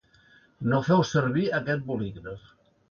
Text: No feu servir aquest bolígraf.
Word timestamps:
No 0.71 0.81
feu 0.87 1.05
servir 1.11 1.47
aquest 1.61 1.89
bolígraf. 1.93 2.55